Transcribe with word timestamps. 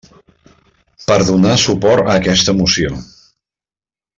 Per 1.11 1.17
donar 1.27 1.53
suport 1.65 2.09
a 2.09 2.17
aquesta 2.23 2.59
moció. 2.63 2.99